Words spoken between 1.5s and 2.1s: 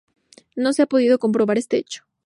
este hecho.